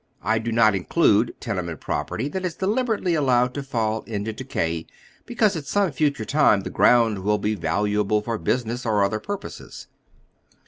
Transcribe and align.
I 0.23 0.39
do 0.39 0.51
not 0.51 0.73
include 0.73 1.35
tenement 1.39 1.79
property 1.79 2.27
tliat 2.27 2.43
is 2.43 2.55
deliberately 2.55 3.13
allowed 3.13 3.53
to 3.53 3.61
fall 3.61 4.01
into 4.07 4.33
decay 4.33 4.87
because 5.27 5.55
at 5.55 5.67
some 5.67 5.91
future 5.91 6.25
time 6.25 6.63
tlie 6.63 6.73
ground 6.73 7.19
will 7.19 7.37
be 7.37 7.53
valuable 7.53 8.19
for 8.23 8.39
business 8.39 8.83
or 8.83 9.03
other 9.03 9.19
purposes. 9.19 9.85